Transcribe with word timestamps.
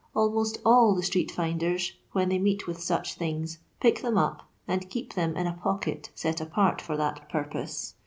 Almost 0.15 0.57
all 0.65 0.95
the 0.95 1.03
street 1.03 1.29
finders, 1.29 1.91
when 2.11 2.29
they 2.29 2.39
meet 2.39 2.65
with 2.65 2.81
such 2.81 3.13
things, 3.13 3.59
pick 3.79 4.01
them 4.01 4.17
up,' 4.17 4.49
and 4.67 4.89
keep 4.89 5.13
them 5.13 5.37
in' 5.37 5.45
a 5.45 5.53
pocket 5.53 6.09
set 6.15 6.41
apart 6.41 6.81
for 6.81 6.97
that 6.97 7.29
purpose. 7.29 7.93